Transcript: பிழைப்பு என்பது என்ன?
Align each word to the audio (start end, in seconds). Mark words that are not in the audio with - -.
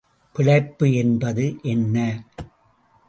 பிழைப்பு 0.35 0.93
என்பது 0.93 1.45
என்ன? 1.63 1.97